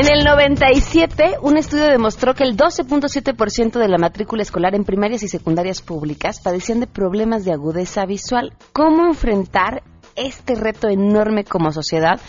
[0.00, 5.24] En el 97, un estudio demostró que el 12.7% de la matrícula escolar en primarias
[5.24, 8.52] y secundarias públicas padecían de problemas de agudeza visual.
[8.72, 9.82] ¿Cómo enfrentar
[10.14, 12.20] este reto enorme como sociedad?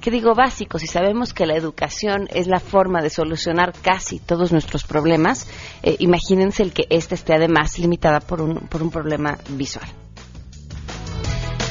[0.00, 4.52] Que digo básico, si sabemos que la educación es la forma de solucionar casi todos
[4.52, 5.48] nuestros problemas,
[5.82, 10.05] eh, imagínense el que ésta esté además limitada por un, por un problema visual.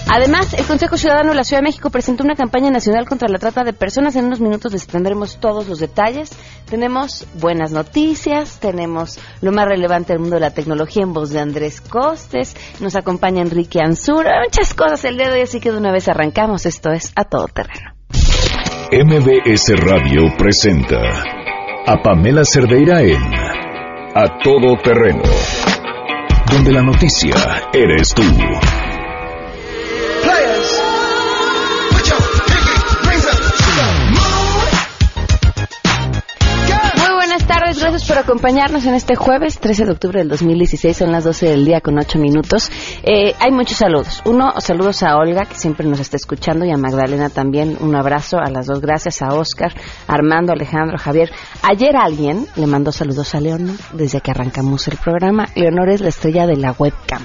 [0.07, 3.39] Además, el Consejo Ciudadano de la Ciudad de México presentó una campaña nacional contra la
[3.39, 4.15] trata de personas.
[4.15, 6.31] En unos minutos les tendremos todos los detalles.
[6.69, 11.39] Tenemos buenas noticias, tenemos lo más relevante del mundo de la tecnología en voz de
[11.39, 15.91] Andrés Costes, nos acompaña Enrique Ansura, muchas cosas el dedo y así que de una
[15.91, 16.65] vez arrancamos.
[16.65, 17.95] Esto es A Todo Terreno.
[18.91, 21.01] MBS Radio presenta
[21.87, 23.21] a Pamela Cerdeira en
[24.15, 25.23] A Todo Terreno,
[26.51, 27.35] donde la noticia
[27.73, 28.23] eres tú.
[37.95, 40.97] Gracias por acompañarnos en este jueves 13 de octubre del 2016.
[40.97, 42.69] Son las 12 del día con 8 minutos.
[43.03, 44.21] Eh, hay muchos saludos.
[44.25, 47.77] Uno, saludos a Olga, que siempre nos está escuchando, y a Magdalena también.
[47.79, 48.81] Un abrazo a las dos.
[48.81, 49.73] Gracias a Oscar,
[50.07, 51.31] Armando, Alejandro, Javier.
[51.61, 55.45] Ayer alguien le mandó saludos a Leonor desde que arrancamos el programa.
[55.55, 57.21] Leonor es la estrella de la webcam.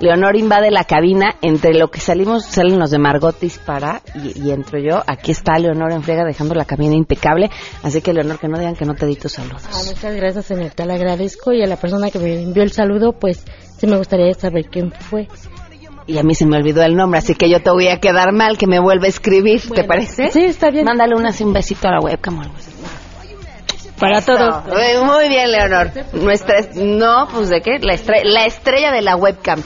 [0.00, 4.78] Leonor invade la cabina, entre lo que salimos, salen los de Margotis para, y, entro
[4.78, 7.50] yo, aquí está Leonor en friega dejando la cabina impecable,
[7.82, 9.62] así que Leonor, que no digan que no te di tus saludos.
[9.70, 13.12] Ah, muchas gracias, señorita, le agradezco, y a la persona que me envió el saludo,
[13.12, 13.44] pues
[13.76, 15.28] sí me gustaría saber quién fue.
[16.06, 18.32] Y a mí se me olvidó el nombre, así que yo te voy a quedar
[18.32, 20.30] mal que me vuelva a escribir, ¿te parece?
[20.30, 20.86] Sí, está bien.
[20.86, 22.69] Mándale un besito a la webcam o algo así.
[24.00, 24.64] Para todo.
[25.04, 25.90] Muy bien, Leonor.
[26.14, 27.78] Nuestra, no, pues de qué?
[27.80, 29.62] La, la estrella de la webcam.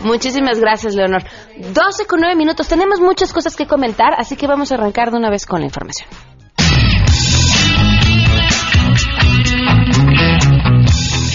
[0.00, 1.22] Muchísimas gracias, Leonor.
[1.56, 2.68] 12 con 9 minutos.
[2.68, 5.66] Tenemos muchas cosas que comentar, así que vamos a arrancar de una vez con la
[5.66, 6.08] información.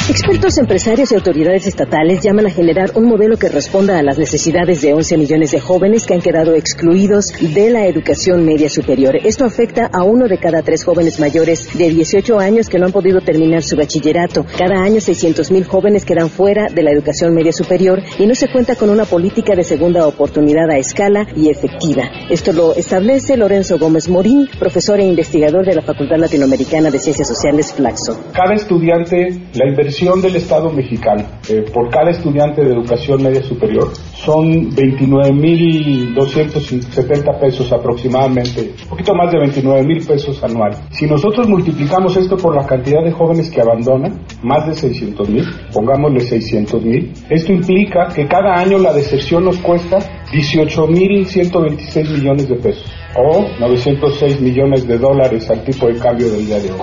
[0.08, 4.84] Expertos empresarios y autoridades estatales llaman a generar un modelo que responda a las necesidades
[4.84, 9.16] de 11 millones de jóvenes que han quedado excluidos de la educación media superior.
[9.16, 12.92] Esto afecta a uno de cada tres jóvenes mayores de 18 años que no han
[12.92, 14.46] podido terminar su bachillerato.
[14.56, 18.52] Cada año 600 mil jóvenes quedan fuera de la educación media superior y no se
[18.52, 22.12] cuenta con una política de segunda oportunidad a escala y efectiva.
[22.30, 27.28] Esto lo establece Lorenzo Gómez Morín, profesor e investigador de la Facultad Latinoamericana de Ciencias
[27.28, 28.24] Sociales Flaxo.
[28.34, 33.94] Cada estudiante, la inversión del Estado mexicano eh, por cada estudiante de educación media superior
[34.14, 40.82] son 29.270 pesos aproximadamente, un poquito más de 29.000 pesos anuales.
[40.90, 46.20] Si nosotros multiplicamos esto por la cantidad de jóvenes que abandonan, más de 600.000, pongámosle
[46.20, 50.00] 600.000, esto implica que cada año la deserción nos cuesta
[50.32, 56.60] 18.126 millones de pesos o 906 millones de dólares al tipo de cambio del día
[56.60, 56.80] de hoy.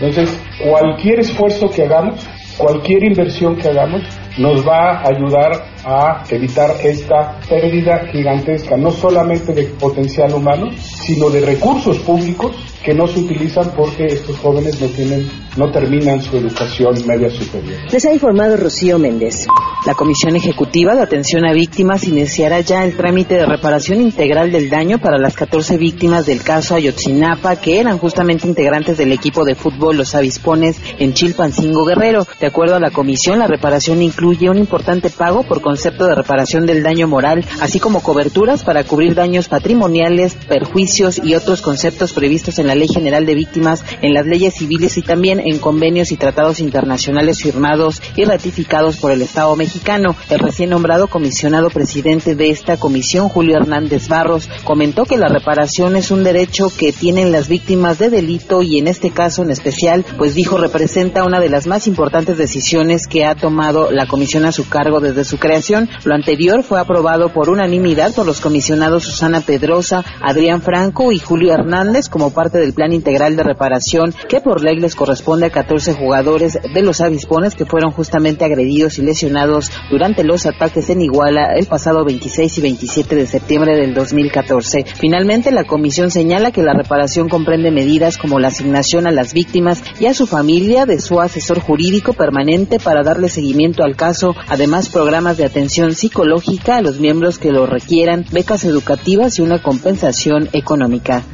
[0.00, 2.26] Entonces, cualquier esfuerzo que hagamos
[2.62, 4.02] cualquier inversión que hagamos
[4.38, 5.50] nos va a ayudar
[5.84, 10.70] a evitar esta pérdida gigantesca, no solamente de potencial humano,
[11.04, 12.52] sino de recursos públicos
[12.84, 17.78] que no se utilizan porque estos jóvenes no tienen, no terminan su educación media superior.
[17.92, 19.46] Les ha informado Rocío Méndez.
[19.86, 24.70] La Comisión Ejecutiva de Atención a Víctimas iniciará ya el trámite de reparación integral del
[24.70, 29.54] daño para las 14 víctimas del caso Ayotzinapa, que eran justamente integrantes del equipo de
[29.54, 32.26] fútbol Los Avispones en Chilpancingo Guerrero.
[32.40, 36.66] De acuerdo a la comisión, la reparación incluye un importante pago por concepto de reparación
[36.66, 42.58] del daño moral, así como coberturas para cubrir daños patrimoniales, perjuicios y otros conceptos previstos
[42.58, 46.16] en la Ley General de Víctimas, en las leyes civiles y también en convenios y
[46.16, 50.14] tratados internacionales firmados y ratificados por el Estado mexicano.
[50.28, 55.96] El recién nombrado comisionado presidente de esta comisión, Julio Hernández Barros, comentó que la reparación
[55.96, 60.04] es un derecho que tienen las víctimas de delito y en este caso en especial,
[60.18, 64.52] pues dijo representa una de las más importantes decisiones que ha tomado la comisión a
[64.52, 65.88] su cargo desde su creación.
[66.04, 71.54] Lo anterior fue aprobado por unanimidad por los comisionados Susana Pedrosa, Adrián Franco y Julio
[71.54, 75.92] Hernández como parte del plan integral de reparación que por ley les corresponde a 14
[75.92, 81.54] jugadores de los avispones que fueron justamente agredidos y lesionados durante los ataques en Iguala
[81.54, 84.84] el pasado 26 y 27 de septiembre del 2014.
[84.96, 89.84] Finalmente, la comisión señala que la reparación comprende medidas como la asignación a las víctimas
[90.00, 94.88] y a su familia de su asesor jurídico permanente para darle seguimiento al caso, además
[94.88, 100.48] programas de atención psicológica a los miembros que lo requieran, becas educativas y una compensación
[100.52, 100.71] económica.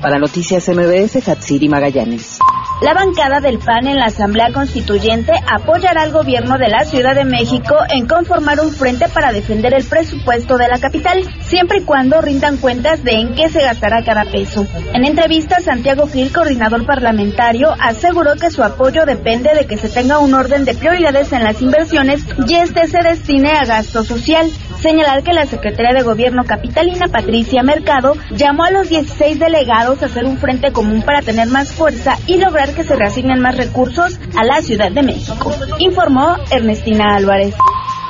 [0.01, 2.39] Para Noticias MBS, Hatsiri Magallanes.
[2.81, 7.25] La bancada del PAN en la Asamblea Constituyente apoyará al gobierno de la Ciudad de
[7.25, 12.21] México en conformar un frente para defender el presupuesto de la capital, siempre y cuando
[12.21, 14.65] rindan cuentas de en qué se gastará cada peso.
[14.95, 20.21] En entrevista, Santiago Gil, coordinador parlamentario, aseguró que su apoyo depende de que se tenga
[20.21, 24.49] un orden de prioridades en las inversiones y este se destine a gasto social.
[24.81, 30.07] Señalar que la Secretaría de Gobierno capitalina, Patricia Mercado, llamó a los 16 delegados a
[30.07, 34.19] hacer un frente común para tener más fuerza y lograr que se reasignen más recursos
[34.37, 37.55] a la Ciudad de México, informó Ernestina Álvarez.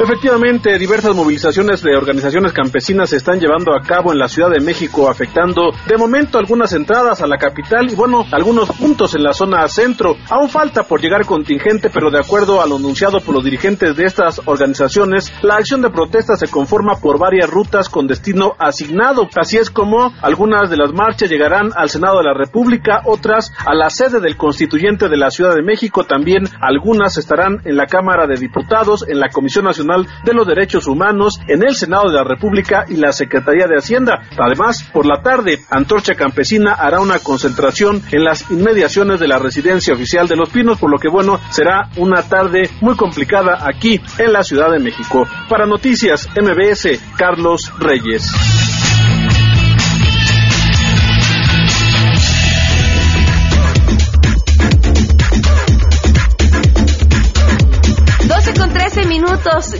[0.01, 4.61] Efectivamente, diversas movilizaciones de organizaciones campesinas se están llevando a cabo en la Ciudad de
[4.61, 9.33] México, afectando de momento algunas entradas a la capital y bueno, algunos puntos en la
[9.33, 10.15] zona centro.
[10.31, 14.05] Aún falta por llegar contingente, pero de acuerdo a lo anunciado por los dirigentes de
[14.05, 19.29] estas organizaciones, la acción de protesta se conforma por varias rutas con destino asignado.
[19.35, 23.75] Así es como algunas de las marchas llegarán al Senado de la República, otras a
[23.75, 28.29] la sede del constituyente de la Ciudad de México, también algunas estarán en la Cámara
[28.29, 29.88] de Diputados, en la Comisión Nacional
[30.25, 34.23] de los Derechos Humanos en el Senado de la República y la Secretaría de Hacienda.
[34.39, 39.95] Además, por la tarde, Antorcha Campesina hará una concentración en las inmediaciones de la residencia
[39.95, 44.33] oficial de Los Pinos, por lo que bueno, será una tarde muy complicada aquí en
[44.33, 45.27] la Ciudad de México.
[45.49, 48.78] Para Noticias MBS, Carlos Reyes.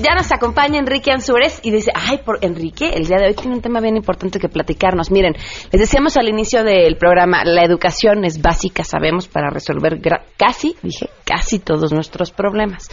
[0.03, 3.57] Ya nos acompaña Enrique Ansúrez y dice, ay, por Enrique, el día de hoy tiene
[3.57, 5.11] un tema bien importante que platicarnos.
[5.11, 5.35] Miren,
[5.73, 10.01] les decíamos al inicio del programa, la educación es básica, sabemos, para resolver
[10.37, 12.89] casi, dije, casi todos nuestros problemas.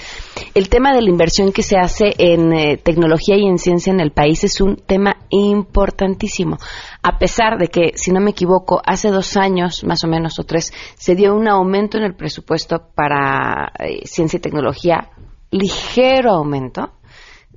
[0.54, 4.00] El tema de la inversión que se hace en eh, tecnología y en ciencia en
[4.00, 6.58] el país es un tema importantísimo.
[7.04, 10.44] A pesar de que, si no me equivoco, hace dos años, más o menos, o
[10.44, 15.10] tres, se dio un aumento en el presupuesto para eh, ciencia y tecnología
[15.52, 16.92] ligero aumento,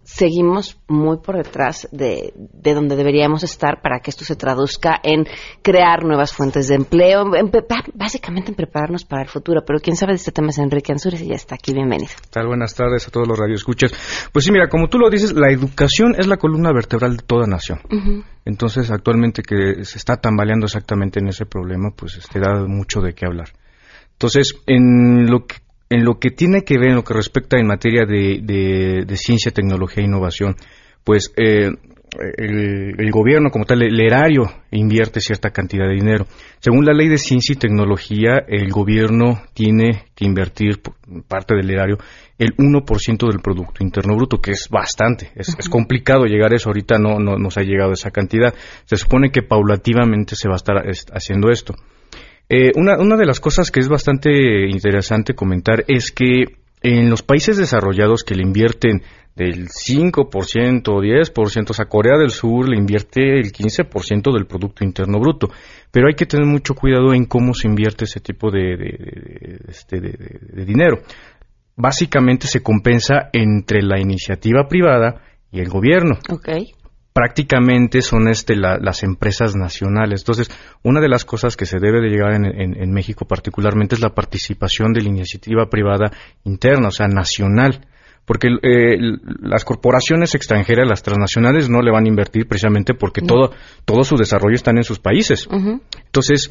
[0.08, 5.26] seguimos muy por detrás de, de, donde deberíamos estar para que esto se traduzca en
[5.62, 7.26] crear nuevas fuentes de empleo,
[7.94, 9.62] básicamente en prepararnos para el futuro.
[9.66, 11.74] Pero quien sabe de este tema es Enrique Ansúrez y ya está aquí.
[11.74, 12.10] Bienvenido.
[12.30, 13.92] Tal, buenas tardes a todos los radioescuchas.
[14.32, 17.46] Pues sí, mira, como tú lo dices, la educación es la columna vertebral de toda
[17.46, 17.80] nación.
[18.46, 23.12] Entonces, actualmente que se está tambaleando exactamente en ese problema, pues este, da mucho de
[23.12, 23.50] qué hablar.
[24.12, 25.56] Entonces, en lo que
[25.90, 30.02] en lo que tiene que ver, en lo que respecta en materia de, ciencia, tecnología
[30.02, 30.56] e innovación,
[31.04, 31.70] pues eh,
[32.36, 36.26] el, gobierno como tal, el erario invierte cierta cantidad de dinero.
[36.60, 40.80] Según la ley de ciencia y tecnología, el gobierno tiene que invertir
[41.26, 41.98] parte del erario
[42.38, 45.32] el 1% del Producto Interno Bruto, que es bastante.
[45.34, 46.68] Es, complicado llegar a eso.
[46.68, 48.54] Ahorita no, no nos ha llegado esa cantidad.
[48.84, 50.76] Se supone que paulativamente se va a estar
[51.12, 51.74] haciendo esto.
[52.48, 56.44] Eh, una, una de las cosas que es bastante interesante comentar es que
[56.82, 59.02] en los países desarrollados que le invierten
[59.34, 64.84] del 5% o 10%, o sea, Corea del Sur le invierte el 15% del Producto
[64.84, 65.48] Interno Bruto.
[65.92, 70.00] Pero hay que tener mucho cuidado en cómo se invierte ese tipo de, de, este,
[70.64, 70.98] dinero.
[71.76, 75.22] Básicamente se compensa entre la iniciativa privada
[75.52, 76.18] y el gobierno.
[76.28, 76.72] Okay
[77.18, 80.20] prácticamente son este, las empresas nacionales.
[80.20, 80.48] Entonces,
[80.84, 84.92] una de las cosas que se debe de llegar en, México particularmente es la participación
[84.92, 86.12] de la iniciativa privada
[86.44, 87.88] interna, o sea, nacional.
[88.24, 88.98] Porque eh,
[89.40, 93.50] las corporaciones extranjeras, las transnacionales, no le van a invertir precisamente porque todo,
[93.84, 95.48] todo su desarrollo está en sus países.
[95.50, 96.48] Entonces,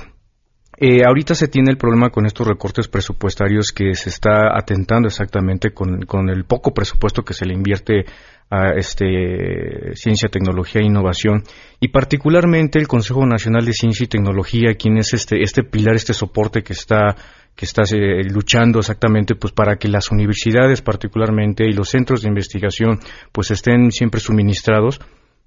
[0.79, 5.71] eh, ahorita se tiene el problema con estos recortes presupuestarios que se está atentando exactamente
[5.71, 8.03] con, con el poco presupuesto que se le invierte
[8.49, 11.43] a este, ciencia, tecnología e innovación
[11.79, 16.13] y particularmente el Consejo Nacional de Ciencia y Tecnología, quien es este, este pilar, este
[16.13, 17.15] soporte que está
[17.55, 22.29] que está eh, luchando exactamente pues para que las universidades particularmente y los centros de
[22.29, 22.99] investigación
[23.31, 25.01] pues estén siempre suministrados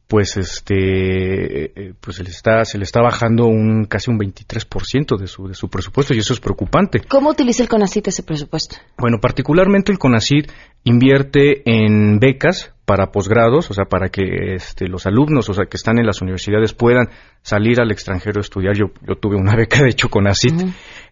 [0.09, 5.17] pues este eh, pues se le está se le está bajando un casi un 23%
[5.17, 7.01] de su de su presupuesto y eso es preocupante.
[7.09, 8.77] ¿Cómo utiliza el CONACYT ese presupuesto?
[8.99, 10.51] Bueno, particularmente el CONACYT
[10.83, 15.77] invierte en becas para posgrados, o sea, para que este, los alumnos, o sea, que
[15.77, 17.09] están en las universidades puedan
[17.41, 18.75] salir al extranjero a estudiar.
[18.75, 20.61] Yo, yo tuve una beca, de hecho, con ACIT.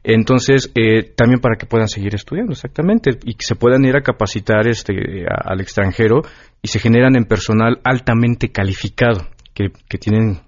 [0.03, 4.01] Entonces, eh, también para que puedan seguir estudiando, exactamente, y que se puedan ir a
[4.01, 6.23] capacitar este, al extranjero
[6.61, 10.41] y se generan en personal altamente calificado, que, que tienen,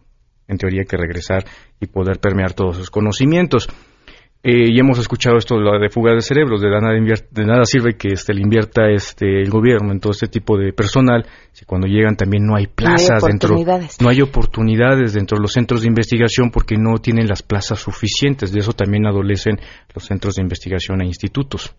[0.49, 1.45] en teoría, que regresar
[1.79, 3.69] y poder permear todos sus conocimientos.
[4.43, 8.09] Eh, y hemos escuchado esto de fuga de cerebros, de nada, de nada sirve que
[8.15, 12.17] este, le invierta este, el gobierno en todo este tipo de personal, si cuando llegan
[12.17, 13.55] también no hay plazas dentro,
[14.01, 18.51] no hay oportunidades dentro de los centros de investigación porque no tienen las plazas suficientes,
[18.51, 19.61] de eso también adolecen
[19.95, 21.75] los centros de investigación e institutos.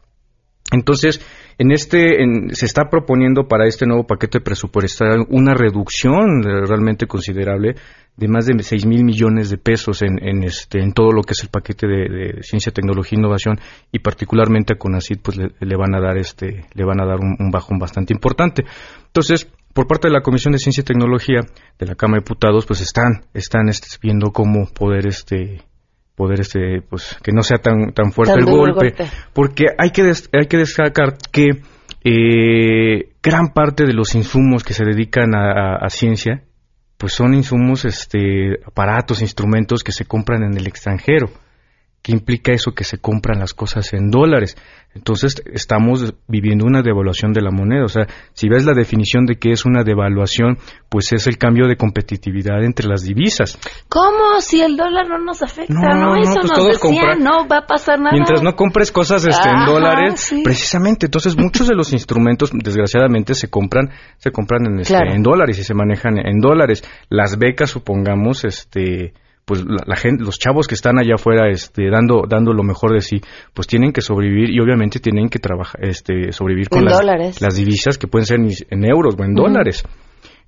[0.71, 1.19] Entonces,
[1.57, 2.17] en este,
[2.53, 7.75] se está proponiendo para este nuevo paquete presupuestario una reducción realmente considerable
[8.17, 11.31] de más de 6 mil millones de pesos en, en, este, en todo lo que
[11.31, 13.59] es el paquete de, ciencia, tecnología e innovación
[13.91, 17.35] y particularmente a CONACYT pues le, van a dar este, le van a dar un,
[17.39, 18.63] un, bajón bastante importante.
[19.07, 21.39] Entonces, por parte de la Comisión de Ciencia y Tecnología
[21.79, 25.61] de la Cámara de Diputados, pues están, están este, viendo cómo poder este,
[26.15, 28.93] poder este pues que no sea tan tan fuerte el golpe,
[29.33, 30.03] porque hay que
[30.33, 31.61] hay que destacar que
[32.03, 36.43] eh, gran parte de los insumos que se dedican a, ciencia
[37.01, 41.31] pues son insumos este aparatos instrumentos que se compran en el extranjero
[42.01, 42.71] ¿Qué implica eso?
[42.71, 44.57] Que se compran las cosas en dólares.
[44.95, 47.85] Entonces estamos viviendo una devaluación de la moneda.
[47.85, 50.57] O sea, si ves la definición de qué es una devaluación,
[50.89, 53.57] pues es el cambio de competitividad entre las divisas.
[53.87, 54.41] ¿Cómo?
[54.41, 56.15] Si el dólar no nos afecta, ¿no?
[56.15, 58.13] eso pues nos decía, no va a pasar nada.
[58.13, 61.05] Mientras no compres cosas este, en dólares, precisamente.
[61.05, 65.63] Entonces muchos de los instrumentos, desgraciadamente, se compran, se compran en, este, en dólares y
[65.63, 66.83] se manejan en dólares.
[67.09, 69.13] Las becas, supongamos, este
[69.51, 73.01] pues la, gente, los chavos que están allá afuera este, dando, dando lo mejor de
[73.01, 73.19] sí,
[73.53, 77.97] pues tienen que sobrevivir y obviamente tienen que trabajar, este, sobrevivir con las, las, divisas
[77.97, 79.83] que pueden ser en euros o en dólares.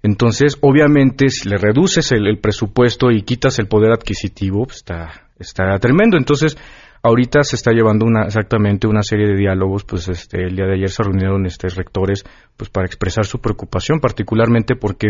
[0.01, 5.77] Entonces, obviamente, si le reduces el, presupuesto y quitas el poder adquisitivo, pues está, está
[5.79, 6.15] tremendo.
[6.15, 6.57] Entonces,
[7.01, 10.75] ahorita se está llevando una, exactamente una serie de diálogos, pues este, el día de
[10.75, 12.23] ayer se reunieron este, rectores,
[12.55, 15.09] pues para expresar su preocupación, particularmente porque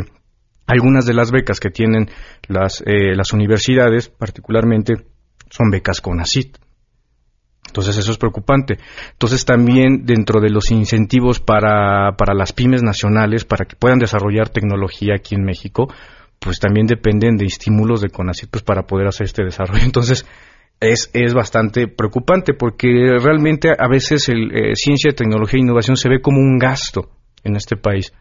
[0.66, 2.10] algunas de las becas que tienen
[2.48, 4.96] las, eh, las universidades, particularmente,
[5.50, 6.58] son becas con ACIT.
[7.68, 8.78] Entonces eso es preocupante.
[9.14, 14.50] Entonces también dentro de los incentivos para, para las pymes nacionales, para que puedan desarrollar
[14.50, 15.92] tecnología aquí en México,
[16.40, 19.82] pues también dependen de estímulos de CONACYT pues, para poder hacer este desarrollo.
[19.86, 20.26] Entonces
[20.80, 22.88] es, es bastante preocupante porque
[23.20, 27.10] realmente a veces el, eh, ciencia, tecnología e innovación se ve como un gasto
[27.44, 28.14] en este país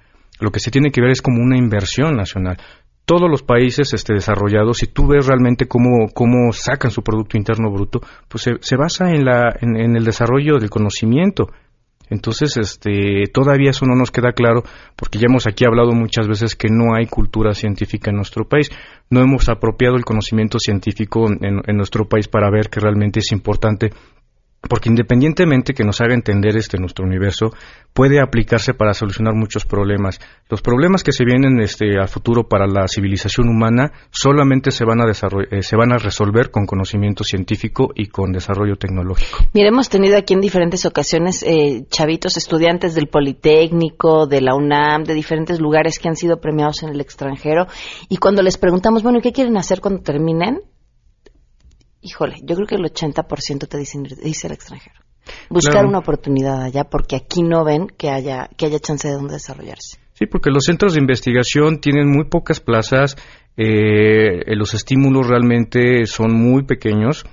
[0.42, 2.58] lo que se tiene que ver es como una inversión nacional.
[3.04, 7.70] Todos los países este, desarrollados, si tú ves realmente cómo, cómo sacan su Producto Interno
[7.70, 11.48] Bruto, pues se, basa en, la, en, el desarrollo del conocimiento.
[12.10, 14.62] Entonces, este, todavía eso no nos queda claro,
[14.96, 18.70] porque ya hemos aquí hablado muchas veces que no hay cultura científica en nuestro país.
[19.10, 23.90] No hemos apropiado el conocimiento científico en nuestro país para ver que realmente es importante
[24.68, 27.52] porque independientemente que nos haga entender este nuestro universo,
[27.92, 30.20] puede aplicarse para solucionar muchos problemas.
[30.48, 35.00] Los problemas que se vienen este a futuro para la civilización humana solamente se van
[35.00, 39.38] a eh, se van a resolver con conocimiento científico y con desarrollo tecnológico.
[39.52, 45.04] Mira, hemos tenido aquí en diferentes ocasiones eh, chavitos estudiantes del Politécnico, de la UNAM,
[45.04, 47.66] de diferentes lugares que han sido premiados en el extranjero
[48.08, 50.60] y cuando les preguntamos, bueno, ¿qué quieren hacer cuando terminen?
[52.02, 54.96] Híjole, yo creo que el 80% te dicen, dice el extranjero.
[55.48, 59.34] Buscar una oportunidad allá porque aquí no ven que haya, que haya chance de donde
[59.34, 59.98] desarrollarse.
[60.14, 63.16] Sí, porque los centros de investigación tienen muy pocas plazas,
[63.56, 67.24] eh, los estímulos realmente son muy pequeños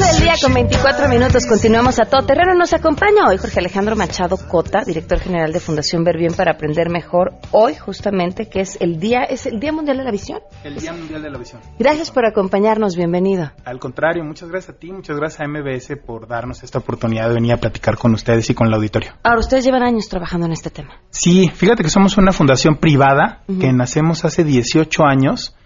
[0.00, 2.54] Del día con 24 24 minutos, continuamos a todo terreno.
[2.54, 6.88] Nos acompaña hoy Jorge Alejandro Machado Cota, director general de Fundación Ver Bien para Aprender
[6.88, 7.34] Mejor.
[7.50, 10.40] Hoy, justamente, que es el día, es el Día Mundial de la Visión.
[10.64, 11.60] El Día Mundial de la Visión.
[11.78, 13.52] Gracias por acompañarnos, bienvenido.
[13.64, 17.34] Al contrario, muchas gracias a ti, muchas gracias a MBS por darnos esta oportunidad de
[17.34, 19.12] venir a platicar con ustedes y con el auditorio.
[19.22, 20.94] Ahora, ustedes llevan años trabajando en este tema.
[21.10, 25.56] Sí, fíjate que somos una fundación privada que nacemos hace 18 años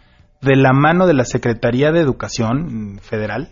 [0.40, 3.50] de la mano de la Secretaría de Educación Federal,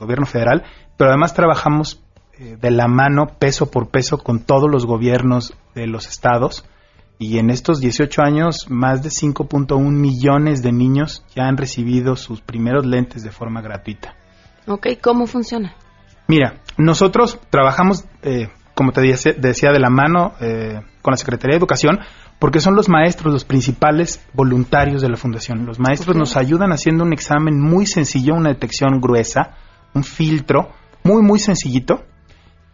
[0.00, 0.64] Gobierno Federal,
[0.96, 2.02] pero además trabajamos
[2.38, 6.64] eh, de la mano peso por peso con todos los gobiernos de los estados
[7.18, 12.40] y en estos 18 años más de 5.1 millones de niños ya han recibido sus
[12.40, 14.16] primeros lentes de forma gratuita.
[14.66, 15.74] Ok, ¿cómo funciona?
[16.26, 20.32] Mira, nosotros trabajamos, eh, como te decía, decía, de la mano
[21.02, 22.00] con la Secretaría de Educación,
[22.38, 25.66] porque son los maestros los principales voluntarios de la fundación.
[25.66, 29.56] Los maestros nos ayudan haciendo un examen muy sencillo, una detección gruesa,
[29.94, 30.70] un filtro
[31.02, 32.04] muy, muy sencillito.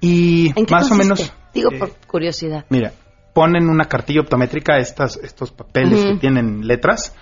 [0.00, 1.32] Y más o menos.
[1.54, 2.66] Digo por curiosidad.
[2.68, 2.92] Mira,
[3.34, 7.14] ponen una cartilla optométrica, estas, estos papeles que tienen letras.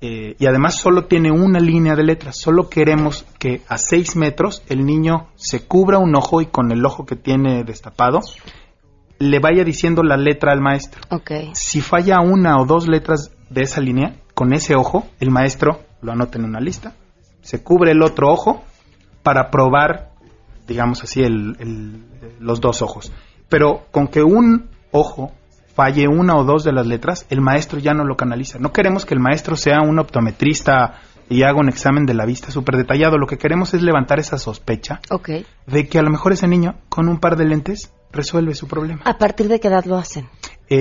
[0.00, 2.36] Eh, y además solo tiene una línea de letras.
[2.36, 6.84] Solo queremos que a 6 metros el niño se cubra un ojo y con el
[6.84, 8.20] ojo que tiene destapado
[9.22, 11.00] le vaya diciendo la letra al maestro.
[11.08, 11.50] Okay.
[11.54, 16.10] Si falla una o dos letras de esa línea, con ese ojo, el maestro lo
[16.10, 16.94] anota en una lista,
[17.40, 18.64] se cubre el otro ojo
[19.22, 20.10] para probar,
[20.66, 22.04] digamos así, el,
[22.40, 23.12] los dos ojos.
[23.48, 25.32] Pero con que un ojo
[25.74, 28.58] falle una o dos de las letras, el maestro ya no lo canaliza.
[28.58, 32.50] No queremos que el maestro sea un optometrista y haga un examen de la vista
[32.50, 33.16] súper detallado.
[33.16, 35.00] Lo que queremos es levantar esa sospecha
[35.66, 39.02] de que a lo mejor ese niño con un par de lentes resuelve su problema.
[39.04, 40.28] ¿A partir de qué edad lo hacen?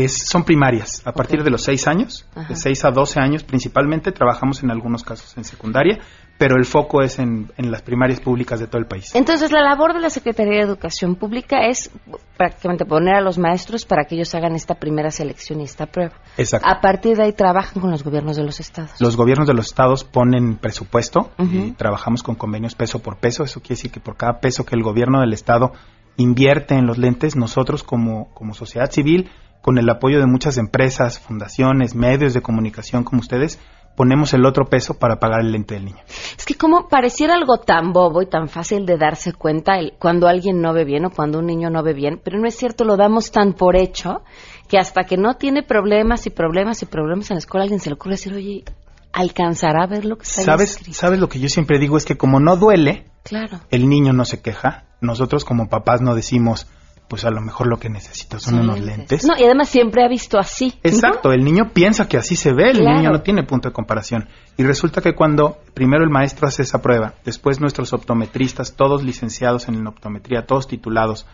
[0.08, 4.64] son primarias, a partir de los 6 años, de 6 a 12 años principalmente, trabajamos
[4.64, 6.00] en algunos casos en secundaria,
[6.42, 9.14] pero el foco es en, las primarias públicas de todo el país.
[9.14, 11.92] Entonces, la labor de la Secretaría de Educación Pública es
[12.36, 16.14] prácticamente poner a los maestros para que ellos hagan esta primera selección y esta prueba.
[16.38, 16.68] Exacto.
[16.68, 19.00] A partir de ahí trabajan con los gobiernos de los estados.
[19.00, 23.44] Los gobiernos de los estados ponen presupuesto y trabajamos con convenios peso por peso.
[23.44, 25.74] Eso quiere decir que por cada peso que el gobierno del estado
[26.18, 29.30] invierte en los lentes, nosotros como, como sociedad civil
[29.62, 33.60] con el apoyo de muchas empresas, fundaciones, medios de comunicación como ustedes,
[33.96, 36.04] ponemos el otro peso para pagar el lente del niño.
[36.38, 40.28] Es que como pareciera algo tan bobo y tan fácil de darse cuenta el, cuando
[40.28, 42.84] alguien no ve bien o cuando un niño no ve bien, pero no es cierto,
[42.84, 44.24] lo damos tan por hecho
[44.68, 47.90] que hasta que no tiene problemas y problemas y problemas en la escuela, alguien se
[47.90, 48.64] le ocurre decir, oye,
[49.12, 51.98] ¿alcanzará a ver lo que está ¿Sabes, ¿Sabes lo que yo siempre digo?
[51.98, 53.60] Es que como no duele, claro.
[53.70, 54.86] el niño no se queja.
[55.02, 56.68] Nosotros como papás no decimos,
[57.12, 59.26] pues a lo mejor lo que necesito son unos lentes.
[59.26, 60.76] No, y además siempre ha visto así.
[60.82, 64.30] Exacto, el niño piensa que así se ve, el niño no tiene punto de comparación.
[64.56, 69.68] Y resulta que cuando primero el maestro hace esa prueba, después nuestros optometristas, todos licenciados
[69.68, 71.28] en optometría, todos titulados,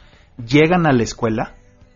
[0.43, 1.53] llegan a la escuela,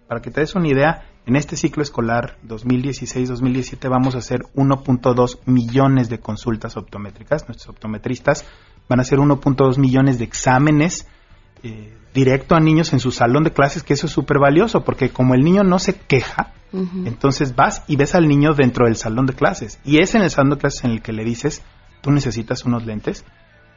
[0.07, 5.39] para que te des una idea, en este ciclo escolar 2016-2017 vamos a hacer 1.2
[5.47, 8.45] millones de consultas optométricas, nuestros optometristas
[8.87, 11.07] van a hacer 1.2 millones de exámenes
[11.63, 15.09] eh, directo a niños en su salón de clases, que eso es súper valioso, porque
[15.09, 19.25] como el niño no se queja, entonces vas y ves al niño dentro del salón
[19.25, 19.79] de clases.
[19.83, 21.63] Y es en el salón de clases en el que le dices,
[22.01, 23.25] tú necesitas unos lentes.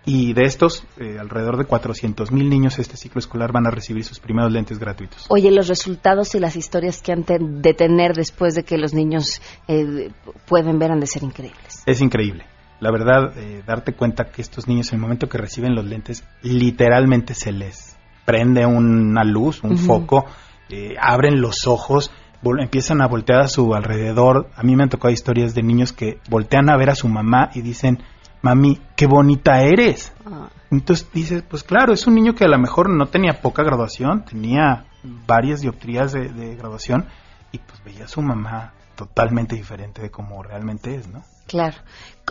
[0.06, 4.04] Y de estos, eh, alrededor de 400 mil niños este ciclo escolar van a recibir
[4.04, 5.24] sus primeros lentes gratuitos.
[5.30, 9.40] Oye, los resultados y las historias que han de tener después de que los niños
[9.66, 10.10] eh,
[10.46, 11.82] pueden ver han de ser increíbles.
[11.86, 12.44] Es increíble.
[12.80, 16.22] La verdad, eh, darte cuenta que estos niños, en el momento que reciben los lentes,
[16.42, 17.93] literalmente se les
[18.24, 20.26] prende una luz, un foco,
[20.70, 22.10] eh, abren los ojos,
[22.58, 24.50] empiezan a voltear a su alrededor.
[24.56, 27.50] A mí me han tocado historias de niños que voltean a ver a su mamá
[27.54, 28.02] y dicen,
[28.42, 30.12] mami, qué bonita eres.
[30.26, 30.48] Ah.
[30.70, 34.24] Entonces dices, pues claro, es un niño que a lo mejor no tenía poca graduación,
[34.24, 34.86] tenía
[35.26, 37.06] varias dioptrías de, de graduación
[37.52, 41.22] y pues veía a su mamá totalmente diferente de como realmente es, ¿no?
[41.46, 41.76] Claro.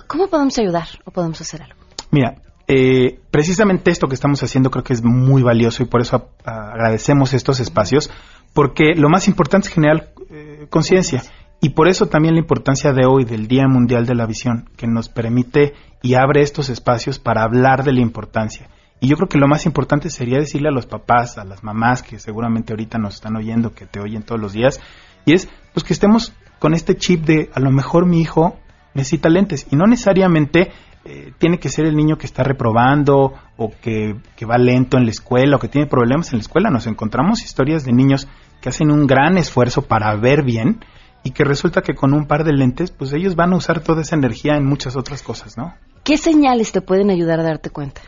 [0.07, 1.79] ¿Cómo podemos ayudar o podemos hacer algo?
[2.11, 2.35] Mira,
[2.67, 7.33] eh, precisamente esto que estamos haciendo creo que es muy valioso y por eso agradecemos
[7.33, 8.09] estos espacios,
[8.53, 11.23] porque lo más importante es generar eh, conciencia.
[11.61, 14.85] Y por eso también la importancia de hoy, del Día Mundial de la Visión, que
[14.85, 18.67] nos permite y abre estos espacios para hablar de la importancia.
[18.99, 22.03] Y yo creo que lo más importante sería decirle a los papás, a las mamás
[22.03, 24.81] que seguramente ahorita nos están oyendo, que te oyen todos los días,
[25.25, 28.57] y es pues que estemos con este chip de a lo mejor mi hijo
[28.93, 30.71] necesita lentes y no necesariamente
[31.05, 34.15] eh, tiene que ser el niño que está reprobando o que,
[34.49, 36.69] va lento en la escuela o que tiene problemas en la escuela.
[36.69, 38.27] Nos encontramos historias de niños
[38.61, 40.79] que hacen un gran esfuerzo para ver bien
[41.23, 44.01] y que resulta que con un par de lentes, pues ellos van a usar toda
[44.01, 45.73] esa energía en muchas otras cosas, ¿no?
[46.03, 48.01] ¿Qué señales te pueden ayudar a darte cuenta?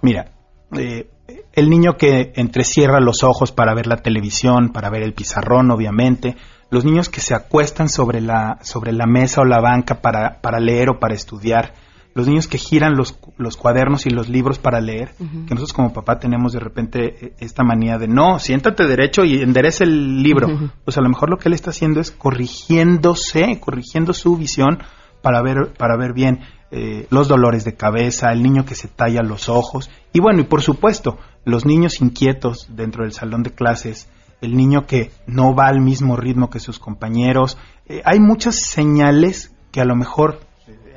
[0.00, 0.32] Mira,
[0.76, 1.08] eh,
[1.52, 6.36] el niño que entrecierra los ojos para ver la televisión, para ver el pizarrón, obviamente,
[6.70, 10.60] los niños que se acuestan sobre la, sobre la mesa o la banca para, para
[10.60, 11.74] leer o para estudiar,
[12.14, 15.92] los niños que giran los, los cuadernos y los libros para leer, que nosotros como
[15.92, 20.48] papá tenemos de repente eh, esta manía de no, siéntate derecho y enderece el libro.
[20.84, 24.78] Pues a lo mejor lo que él está haciendo es corrigiéndose, corrigiendo su visión
[25.22, 29.22] para ver, para ver bien eh, los dolores de cabeza, el niño que se talla
[29.22, 34.08] los ojos y bueno, y por supuesto, los niños inquietos dentro del salón de clases,
[34.40, 37.56] el niño que no va al mismo ritmo que sus compañeros.
[37.86, 40.40] Eh, hay muchas señales que a lo mejor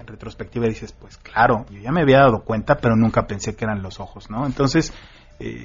[0.05, 3.65] en retrospectiva dices, pues claro, yo ya me había dado cuenta, pero nunca pensé que
[3.65, 4.45] eran los ojos, ¿no?
[4.45, 4.93] Entonces,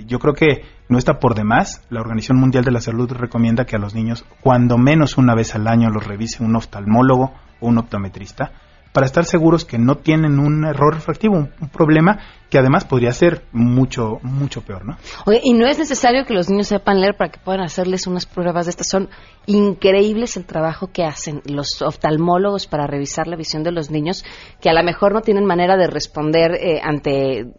[0.06, 1.86] yo creo que no está por demás.
[1.90, 5.54] La Organización Mundial de la Salud recomienda que a los niños, cuando menos una vez
[5.54, 8.52] al año, los revise un oftalmólogo o un optometrista
[8.92, 12.18] para estar seguros que no tienen un error refractivo, un, problema
[12.50, 14.96] que además podría ser mucho, mucho peor, ¿no?
[15.26, 18.26] Oye, y no es necesario que los niños sepan leer para que puedan hacerles unas
[18.26, 18.88] pruebas de estas.
[18.88, 19.08] Son
[19.46, 24.24] increíbles el trabajo que hacen los oftalmólogos para revisar la visión de los niños,
[24.60, 27.52] que a lo mejor no tienen manera de responder eh, ante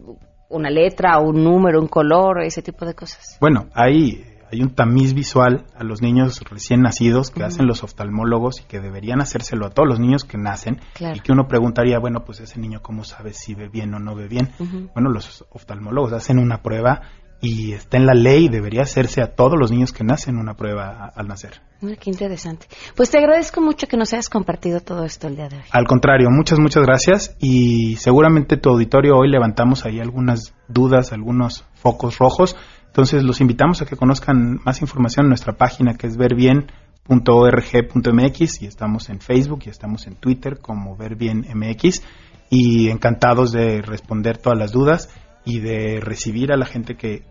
[0.49, 3.37] una letra, un número, un color, ese tipo de cosas.
[3.39, 8.59] Bueno, hay hay un tamiz visual a los niños recién nacidos que hacen los oftalmólogos
[8.59, 12.25] y que deberían hacérselo a todos los niños que nacen y que uno preguntaría, bueno,
[12.25, 14.51] pues ese niño cómo sabe si ve bien o no ve bien.
[14.93, 17.01] Bueno, los oftalmólogos hacen una prueba
[17.41, 21.11] y está en la ley, debería hacerse a todos los niños que nacen una prueba
[21.15, 21.61] al nacer.
[21.99, 22.67] qué interesante.
[22.95, 25.63] Pues te agradezco mucho que nos hayas compartido todo esto el día de hoy.
[25.71, 31.65] Al contrario, muchas, muchas gracias y seguramente tu auditorio hoy levantamos ahí algunas dudas, algunos
[31.73, 32.55] focos rojos
[32.91, 38.65] entonces los invitamos a que conozcan más información en nuestra página que es verbien.org.mx y
[38.65, 42.03] estamos en Facebook y estamos en Twitter como verbienmx
[42.49, 45.07] y encantados de responder todas las dudas
[45.45, 47.23] y de recibir a la gente que,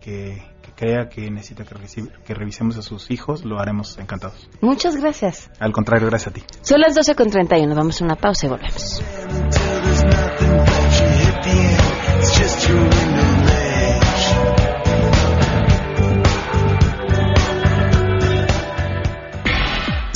[0.75, 1.75] crea que necesita que,
[2.25, 4.49] que, revisemos a sus hijos, lo haremos encantados.
[4.61, 5.51] Muchas gracias.
[5.59, 6.41] Al contrario, gracias a ti.
[6.61, 9.03] Son las 12.31, vamos a una pausa y volvemos.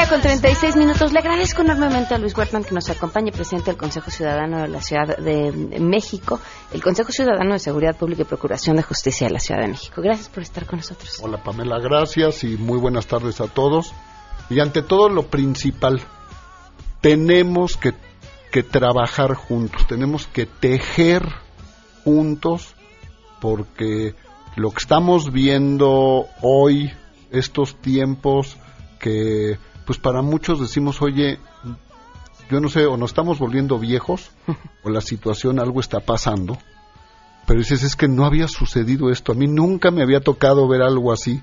[0.00, 1.12] Día con 36 minutos.
[1.12, 4.80] Le agradezco enormemente a Luis Huertman que nos acompañe, presidente del Consejo Ciudadano de la
[4.80, 6.40] Ciudad de México,
[6.72, 10.00] el Consejo Ciudadano de Seguridad Pública y Procuración de Justicia de la Ciudad de México.
[10.00, 11.18] Gracias por estar con nosotros.
[11.22, 13.92] Hola Pamela, gracias y muy buenas tardes a todos.
[14.48, 16.00] Y ante todo lo principal,
[17.02, 17.92] tenemos que,
[18.50, 21.26] que trabajar juntos, tenemos que tejer
[22.04, 22.74] juntos
[23.40, 24.14] porque
[24.56, 26.90] lo que estamos viendo hoy,
[27.30, 28.56] estos tiempos,
[28.98, 29.58] que
[29.90, 31.40] pues para muchos decimos, oye,
[32.48, 34.30] yo no sé, o nos estamos volviendo viejos,
[34.84, 36.58] o la situación, algo está pasando,
[37.44, 40.82] pero dices, es que no había sucedido esto, a mí nunca me había tocado ver
[40.82, 41.42] algo así.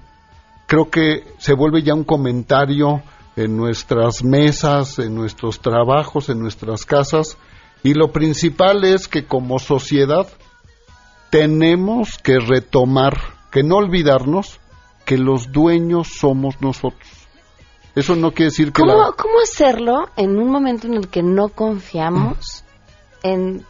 [0.66, 3.02] Creo que se vuelve ya un comentario
[3.36, 7.38] en nuestras mesas, en nuestros trabajos, en nuestras casas,
[7.84, 10.26] y lo principal es que como sociedad
[11.32, 13.18] tenemos que retomar,
[13.52, 14.62] que no olvidarnos
[15.04, 17.17] que los dueños somos nosotros
[17.98, 18.84] eso no quiere decir que...
[18.84, 22.64] ¿Cómo, ¿Cómo hacerlo en un momento en el que no confiamos
[23.24, 23.66] en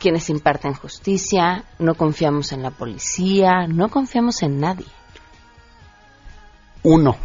[0.00, 4.86] quienes imparten justicia, no confiamos en la policía, no confiamos en nadie?
[6.82, 7.16] Uno,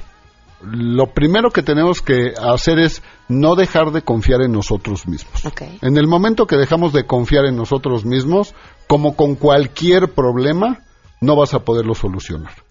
[0.61, 5.41] lo primero que tenemos que hacer es no dejar de confiar en nosotros mismos.
[5.81, 8.53] En el momento que dejamos de confiar en nosotros mismos,
[8.85, 10.83] como con cualquier problema,
[11.21, 12.64] no vas a poderlo solucionar.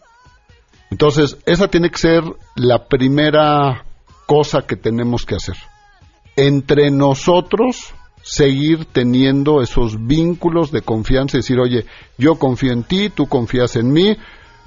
[0.91, 2.23] Entonces, esa tiene que ser
[2.57, 3.85] la primera
[4.27, 5.57] cosa que tenemos que hacer.
[6.37, 11.85] Entre nosotros, seguir teniendo esos vínculos de confianza y decir, oye,
[12.17, 14.17] yo confío en ti, tú confías en mí,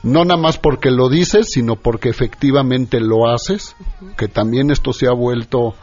[0.04, 3.76] no nada más porque lo dices, sino porque efectivamente lo haces,
[4.16, 5.74] que también esto se ha vuelto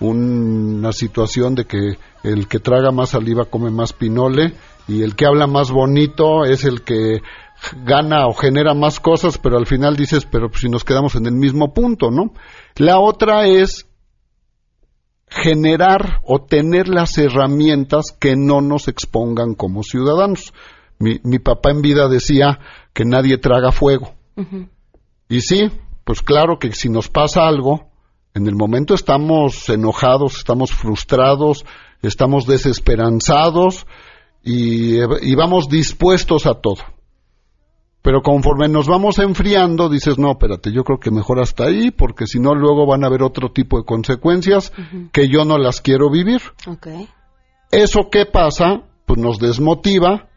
[0.00, 4.54] una situación de que el que traga más saliva come más pinole
[4.86, 7.20] y el que habla más bonito es el que
[7.84, 11.34] gana o genera más cosas, pero al final dices, pero si nos quedamos en el
[11.34, 12.32] mismo punto, ¿no?
[12.76, 13.86] La otra es
[15.28, 20.52] generar o tener las herramientas que no nos expongan como ciudadanos.
[20.98, 22.60] Mi, mi papá en vida decía
[22.92, 24.14] que nadie traga fuego.
[25.28, 25.70] Y sí,
[26.04, 27.90] pues claro que si nos pasa algo,
[28.34, 31.64] en el momento estamos enojados, estamos frustrados,
[32.02, 33.86] estamos desesperanzados
[34.42, 36.93] y, y vamos dispuestos a todo.
[38.04, 42.26] Pero conforme nos vamos enfriando, dices, no, espérate, yo creo que mejor hasta ahí, porque
[42.26, 44.74] si no, luego van a haber otro tipo de consecuencias
[45.10, 46.42] que yo no las quiero vivir.
[47.70, 50.28] Eso qué pasa, pues nos desmotiva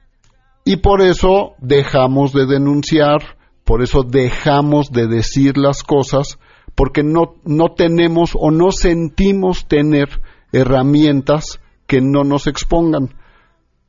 [0.64, 6.40] y por eso dejamos de denunciar, por eso dejamos de decir las cosas,
[6.74, 10.22] porque no, no tenemos o no sentimos tener
[10.54, 13.10] herramientas que no nos expongan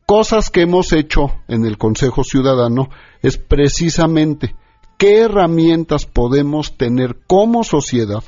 [0.09, 2.88] cosas que hemos hecho en el Consejo Ciudadano
[3.21, 4.57] es precisamente
[4.97, 8.25] qué herramientas podemos tener como sociedad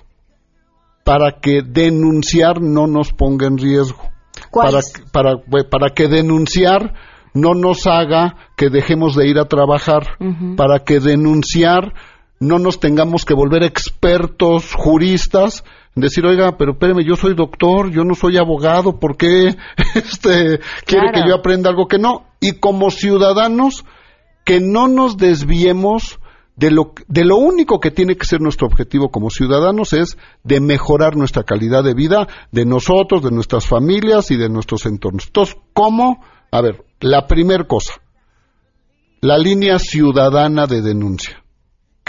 [1.04, 4.10] para que denunciar no nos ponga en riesgo.
[4.52, 5.38] Para, para,
[5.70, 6.92] para, que denunciar
[7.32, 10.18] no nos haga que dejemos de ir a trabajar,
[10.58, 11.94] para que denunciar
[12.40, 15.64] no nos tengamos que volver expertos juristas
[16.00, 19.56] decir, oiga, pero espéreme, yo soy doctor, yo no soy abogado, ¿por qué
[19.94, 22.26] este, quiere que yo aprenda algo que no?
[22.40, 23.84] Y como ciudadanos,
[24.44, 26.18] que no nos desviemos
[26.56, 30.60] de lo, de lo único que tiene que ser nuestro objetivo como ciudadanos es de
[30.60, 35.26] mejorar nuestra calidad de vida de nosotros, de nuestras familias y de nuestros entornos.
[35.26, 36.22] Entonces, ¿cómo?
[36.50, 37.94] A ver, la primera cosa,
[39.20, 41.42] la línea ciudadana de denuncia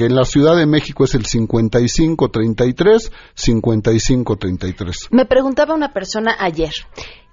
[0.02, 5.10] que en la Ciudad de México es el 5533, 5533.
[5.12, 6.74] Me preguntaba una persona ayer,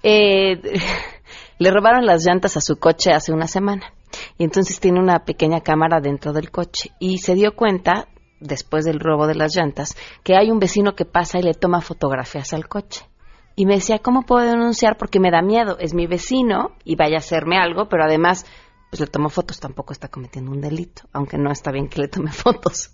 [0.03, 0.61] eh,
[1.57, 3.91] le robaron las llantas a su coche hace una semana
[4.37, 8.07] y entonces tiene una pequeña cámara dentro del coche y se dio cuenta
[8.39, 11.81] después del robo de las llantas que hay un vecino que pasa y le toma
[11.81, 13.01] fotografías al coche.
[13.55, 14.95] Y me decía, ¿cómo puedo denunciar?
[14.95, 15.77] Porque me da miedo.
[15.79, 18.45] Es mi vecino y vaya a hacerme algo, pero además
[18.89, 22.07] pues le tomó fotos, tampoco está cometiendo un delito, aunque no está bien que le
[22.07, 22.91] tome fotos.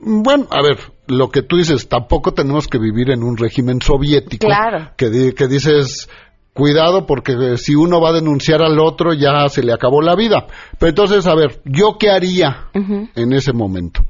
[0.00, 0.78] Bueno, a ver,
[1.08, 4.46] lo que tú dices, tampoco tenemos que vivir en un régimen soviético.
[4.46, 4.92] Claro.
[4.96, 6.08] Que, que dices,
[6.52, 10.46] cuidado porque si uno va a denunciar al otro ya se le acabó la vida.
[10.78, 14.04] Pero entonces, a ver, ¿yo qué haría en ese momento?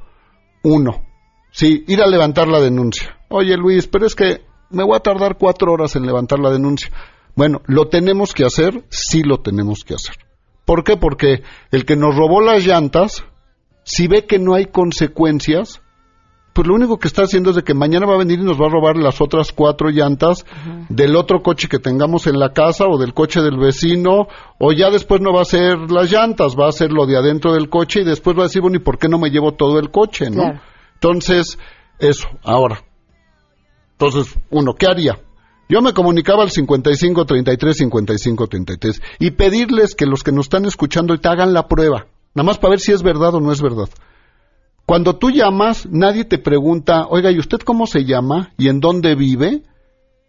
[0.63, 1.05] Uno,
[1.51, 3.17] sí, ir a levantar la denuncia.
[3.29, 6.91] Oye Luis, pero es que me voy a tardar cuatro horas en levantar la denuncia.
[7.35, 8.83] Bueno, ¿lo tenemos que hacer?
[8.89, 10.15] Sí lo tenemos que hacer.
[10.69, 10.97] ¿Por qué?
[10.97, 13.25] Porque el que nos robó las llantas,
[13.81, 15.81] si ve que no hay consecuencias,
[16.53, 18.61] pues lo único que está haciendo es de que mañana va a venir y nos
[18.61, 20.45] va a robar las otras cuatro llantas
[20.87, 24.27] del otro coche que tengamos en la casa o del coche del vecino,
[24.59, 27.51] o ya después no va a ser las llantas, va a ser lo de adentro
[27.51, 29.79] del coche y después va a decir, bueno, ¿y por qué no me llevo todo
[29.79, 30.29] el coche?
[30.29, 30.61] ¿no?
[30.93, 31.57] Entonces,
[31.97, 32.83] eso, ahora.
[33.93, 35.17] Entonces, uno, ¿qué haría?
[35.71, 40.65] Yo me comunicaba al 55 33 55 33 y pedirles que los que nos están
[40.65, 43.61] escuchando te hagan la prueba, nada más para ver si es verdad o no es
[43.61, 43.87] verdad.
[44.87, 48.51] Cuando tú llamas, nadie te pregunta, oiga, ¿y usted cómo se llama?
[48.57, 49.61] ¿Y en dónde vive?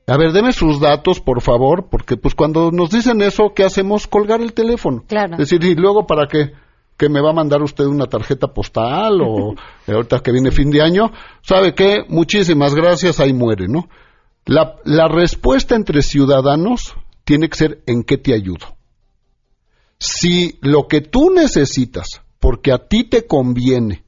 [0.07, 4.07] A ver, deme sus datos, por favor, porque pues cuando nos dicen eso, ¿qué hacemos?
[4.07, 5.05] Colgar el teléfono.
[5.09, 5.33] Claro.
[5.33, 6.53] Es decir, ¿y luego para qué?
[6.99, 9.55] ¿Que me va a mandar usted una tarjeta postal o
[9.89, 11.11] ahorita que viene fin de año?
[11.41, 12.05] ¿Sabe qué?
[12.11, 13.89] Muchísimas gracias, ahí muere, ¿no?
[14.51, 18.77] La, la respuesta entre ciudadanos tiene que ser en qué te ayudo.
[20.01, 24.03] Si lo que tú necesitas, porque a ti te conviene,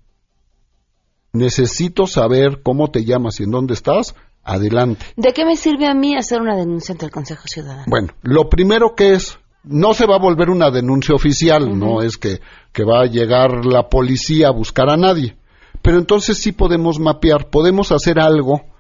[1.33, 5.07] necesito saber cómo te llamas y en dónde estás, adelante.
[5.17, 7.85] ¿De qué me sirve a mí hacer una denuncia ante el Consejo Ciudadano?
[7.87, 12.17] Bueno, lo primero que es, no se va a volver una denuncia oficial, no es
[12.17, 12.41] que,
[12.73, 15.37] que va a llegar la policía a buscar a nadie,
[15.83, 18.72] pero entonces sí podemos mapear, podemos hacer algo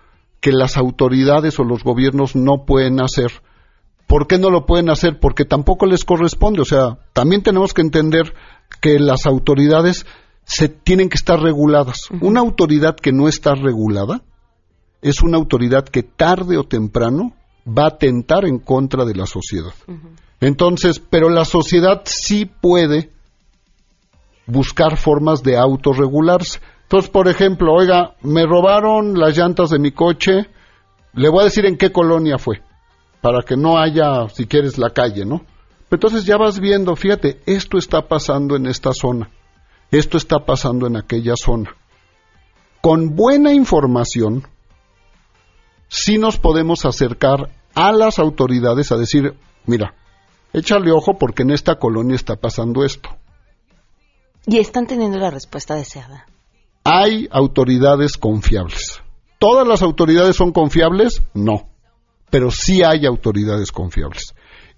[0.42, 3.31] que las autoridades o los gobiernos no pueden hacer.
[4.09, 5.20] ¿Por qué no lo pueden hacer?
[5.20, 6.61] Porque tampoco les corresponde.
[6.61, 8.35] O sea, también tenemos que entender
[8.81, 10.05] que las autoridades
[10.44, 12.09] se tienen que estar reguladas.
[12.20, 14.22] Una autoridad que no está regulada
[15.00, 17.35] es una autoridad que tarde o temprano
[17.66, 19.72] va a atentar en contra de la sociedad.
[20.40, 23.12] Entonces, pero la sociedad sí puede
[24.46, 26.59] buscar formas de autorregularse.
[26.92, 30.50] Entonces, por ejemplo, oiga, me robaron las llantas de mi coche,
[31.14, 32.61] le voy a decir en qué colonia fue,
[33.22, 35.40] para que no haya, si quieres, la calle, ¿no?
[35.90, 39.31] Entonces ya vas viendo, fíjate, esto está pasando en esta zona,
[39.90, 41.74] esto está pasando en aquella zona.
[42.83, 44.46] Con buena información,
[45.88, 49.94] sí nos podemos acercar a las autoridades a decir, mira,
[50.52, 53.09] échale ojo porque en esta colonia está pasando esto.
[54.46, 56.26] ¿Y están teniendo la respuesta deseada?
[56.85, 59.01] Hay autoridades confiables.
[59.38, 61.23] ¿Todas las autoridades son confiables?
[61.35, 61.68] No.
[62.31, 64.35] Pero sí hay autoridades confiables.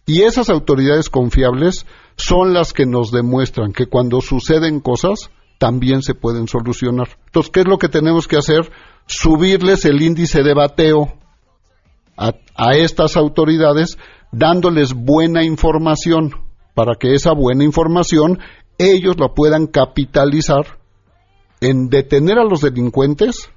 [0.07, 1.87] Y esas autoridades confiables
[2.17, 7.09] son las que nos demuestran que cuando suceden cosas, también se pueden solucionar.
[7.27, 8.71] Entonces, ¿qué es lo que tenemos que hacer?
[9.07, 11.15] Subirles el índice de bateo
[12.17, 13.99] a, a estas autoridades,
[14.31, 16.33] dándoles buena información,
[16.75, 18.41] para que esa buena información
[18.77, 20.79] ellos la puedan capitalizar
[21.65, 23.51] en detener a los delincuentes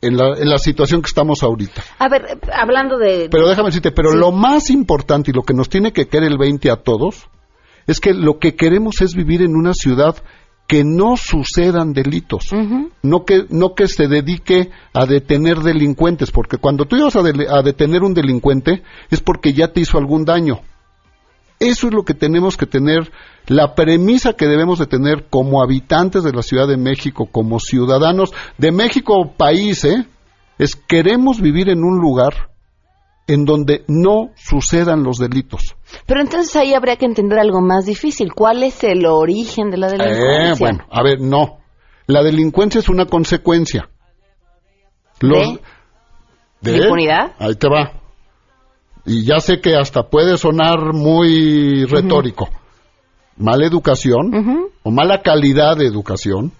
[0.00, 1.82] en la, en la, situación que estamos ahorita.
[2.00, 3.28] A ver, hablando de...
[3.30, 4.18] Pero déjame decirte, pero sí.
[4.18, 7.28] lo más importante y lo que nos tiene que querer el 20 a todos
[7.86, 10.16] es que lo que queremos es vivir en una ciudad
[10.66, 12.90] que no sucedan delitos, uh -huh.
[13.02, 17.46] no, que, no que se dedique a detener delincuentes, porque cuando tú ibas a, de,
[17.48, 20.60] a detener un delincuente es porque ya te hizo algún daño.
[21.62, 23.12] Eso es lo que tenemos que tener,
[23.46, 28.32] la premisa que debemos de tener como habitantes de la Ciudad de México, como ciudadanos
[28.58, 30.06] de México país, ¿eh?
[30.58, 32.50] es queremos vivir en un lugar
[33.28, 35.76] en donde no sucedan los delitos.
[36.06, 38.32] Pero entonces ahí habría que entender algo más difícil.
[38.34, 40.50] ¿Cuál es el origen de la delincuencia?
[40.50, 41.58] Eh, bueno, a ver, no.
[42.06, 43.88] La delincuencia es una consecuencia.
[45.20, 45.60] Los,
[46.60, 46.72] ¿De?
[46.72, 47.32] ¿De impunidad?
[47.38, 48.01] Ahí te va.
[49.04, 52.44] Y ya sé que hasta puede sonar muy retórico.
[52.44, 53.44] Uh -huh.
[53.44, 54.70] Mala educación uh -huh.
[54.82, 56.52] o mala calidad de educación,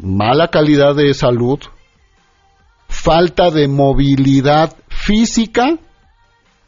[0.00, 1.60] mala calidad de salud,
[2.88, 5.78] falta de movilidad física,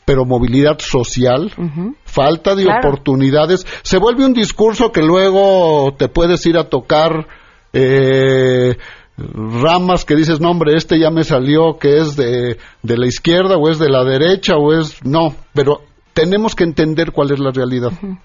[0.05, 1.95] pero movilidad social, uh -huh.
[2.05, 2.79] falta de claro.
[2.79, 3.67] oportunidades.
[3.83, 7.27] Se vuelve un discurso que luego te puedes ir a tocar
[7.73, 8.77] eh,
[9.17, 13.57] ramas que dices, no hombre, este ya me salió que es de, de, la izquierda
[13.57, 15.03] o es de la derecha o es...
[15.05, 15.81] No, pero
[16.13, 17.93] tenemos que entender cuál es la realidad.
[18.03, 18.19] Uh -huh.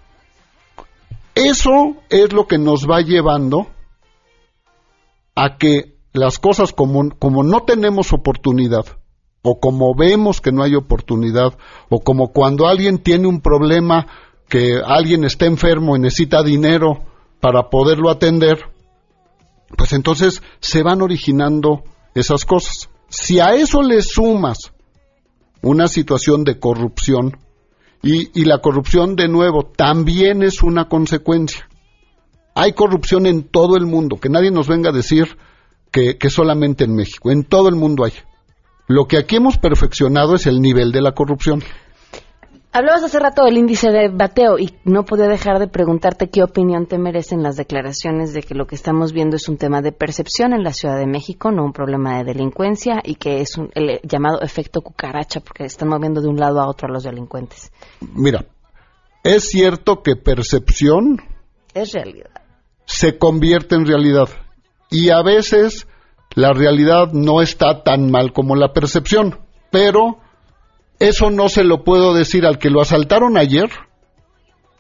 [1.34, 3.68] Eso es lo que nos va llevando
[5.36, 8.86] a que las cosas como, como no tenemos oportunidad,
[9.44, 11.58] o como vemos que no hay oportunidad,
[11.90, 14.08] o como cuando alguien tiene un problema,
[14.50, 17.06] que alguien está enfermo y necesita dinero
[17.40, 18.60] para poderlo atender,
[19.78, 22.90] pues entonces se van originando esas cosas.
[23.10, 24.74] Si a eso le sumas
[25.62, 27.38] una situación de corrupción,
[28.04, 31.70] y, la corrupción de nuevo también es una consecuencia.
[32.56, 35.38] Hay corrupción en todo el mundo, que nadie nos venga a decir
[35.92, 38.14] que solamente en México, en todo el mundo hay.
[38.88, 41.64] Lo que aquí hemos perfeccionado es el nivel de la corrupción.
[42.74, 46.86] Hablabas hace rato del índice de bateo y no podía dejar de preguntarte qué opinión
[46.86, 50.54] te merecen las declaraciones de que lo que estamos viendo es un tema de percepción
[50.54, 54.00] en la Ciudad de México, no un problema de delincuencia y que es un, el
[54.04, 57.74] llamado efecto cucaracha porque están moviendo de un lado a otro a los delincuentes.
[58.00, 58.46] Mira,
[59.22, 61.20] es cierto que percepción
[61.74, 62.32] es realidad.
[62.86, 64.30] Se convierte en realidad
[64.90, 65.88] y a veces
[66.36, 69.40] la realidad no está tan mal como la percepción,
[69.72, 70.20] pero
[71.02, 73.70] eso no se lo puedo decir al que lo asaltaron ayer.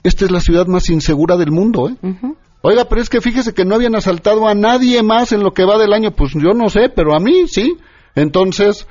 [0.03, 1.95] Esta es la ciudad más insegura del mundo, ¿eh?
[2.01, 2.35] Uh -huh.
[2.61, 5.65] Oiga, pero es que fíjese que no habían asaltado a nadie más en lo que
[5.65, 6.11] va del año.
[6.11, 7.75] Pues yo no sé, pero a mí sí.
[8.13, 8.87] Entonces,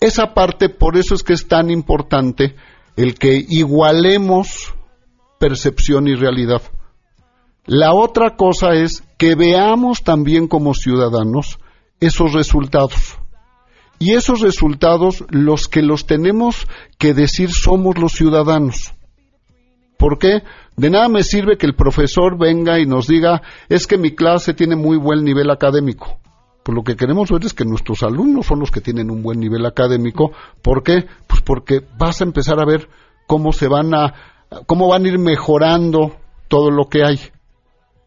[0.00, 2.54] esa parte, por eso es que es tan importante
[2.96, 4.72] el que igualemos
[5.40, 6.62] percepción y realidad.
[7.66, 11.58] La otra cosa es que veamos también como ciudadanos
[11.98, 13.18] esos resultados.
[13.98, 16.66] Y esos resultados, los que los tenemos
[16.98, 18.94] que decir somos los ciudadanos.
[19.98, 20.42] ¿Por qué?
[20.76, 24.54] De nada me sirve que el profesor venga y nos diga, es que mi clase
[24.54, 26.18] tiene muy buen nivel académico.
[26.62, 29.40] Pues lo que queremos ver es que nuestros alumnos son los que tienen un buen
[29.40, 30.30] nivel académico.
[30.62, 31.06] ¿Por qué?
[31.26, 32.88] Pues porque vas a empezar a ver
[33.26, 34.14] cómo se van a,
[34.66, 37.18] cómo van a ir mejorando todo lo que hay.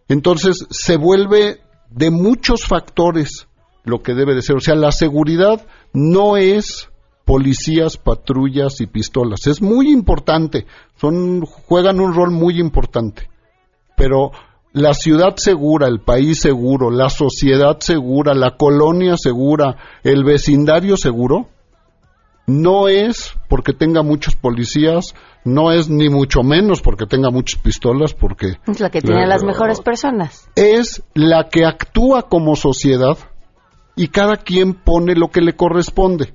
[0.08, 3.48] Entonces se vuelve de muchos factores
[3.84, 4.56] lo que debe de ser.
[4.56, 6.90] O sea, la seguridad no es
[7.26, 9.48] policías, patrullas y pistolas.
[9.48, 10.66] Es muy importante.
[10.96, 13.30] Son, juegan un rol muy importante.
[13.96, 14.32] Pero
[14.74, 21.48] la ciudad segura, el país seguro, la sociedad segura, la colonia segura, el vecindario seguro,
[22.48, 28.14] no es porque tenga muchos policías, no es ni mucho menos porque tenga muchas pistolas,
[28.14, 28.58] porque...
[28.68, 30.50] Es la que tiene la, las mejores personas.
[30.56, 33.18] Es la que actúa como sociedad
[33.96, 36.34] y cada quien pone lo que le corresponde.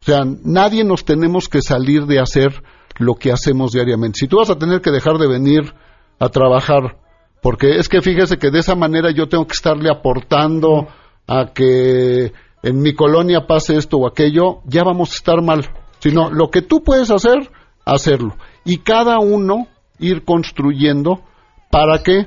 [0.00, 2.62] O sea, nadie nos tenemos que salir de hacer
[2.98, 4.18] lo que hacemos diariamente.
[4.20, 5.74] Si tú vas a tener que dejar de venir
[6.18, 6.98] a trabajar,
[7.42, 10.88] porque es que fíjese que de esa manera yo tengo que estarle aportando
[11.26, 12.32] a que
[12.62, 15.68] en mi colonia pase esto o aquello, ya vamos a estar mal.
[15.98, 17.50] Sino lo que tú puedes hacer,
[17.84, 18.36] hacerlo.
[18.64, 21.22] Y cada uno ir construyendo
[21.70, 22.26] para que,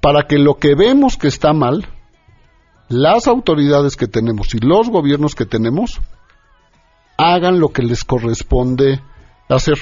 [0.00, 1.86] para que lo que vemos que está mal,
[2.90, 6.00] las autoridades que tenemos y los gobiernos que tenemos
[7.16, 9.00] hagan lo que les corresponde
[9.48, 9.78] hacer.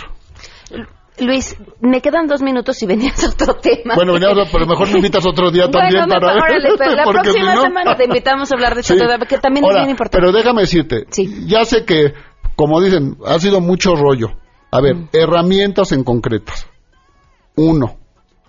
[1.19, 3.95] Luis, me quedan dos minutos y venías a otro tema.
[3.97, 7.97] Bueno, venías, pero mejor me invitas otro día también para órale, pero la próxima semana
[7.97, 10.19] te invitamos a hablar de eso, que también es bien importante.
[10.19, 11.47] Pero déjame decirte, sí.
[11.47, 12.13] ya sé que,
[12.57, 14.29] como dicen, ha sido mucho rollo.
[14.71, 15.09] A ver, mm.
[15.15, 16.69] herramientas en concretas.
[17.57, 17.98] Uno,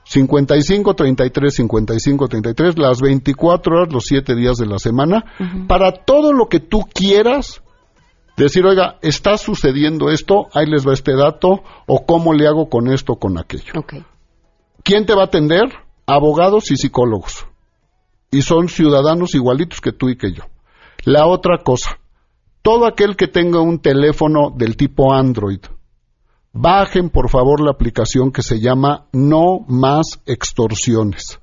[0.09, 5.23] 55 33 55 33 las 24 horas los 7 días de la semana
[5.67, 7.61] para todo lo que tú quieras
[8.35, 12.87] decir, oiga, está sucediendo esto, ahí les va este dato, o cómo le hago con
[12.91, 13.73] esto, con aquello.
[14.81, 15.65] ¿Quién te va a atender?
[16.07, 17.45] Abogados y psicólogos.
[18.31, 20.43] Y son ciudadanos igualitos que tú y que yo.
[21.03, 21.99] La otra cosa,
[22.63, 25.59] todo aquel que tenga un teléfono del tipo Android,
[26.53, 31.39] bajen por favor la aplicación que se llama No Más Extorsiones.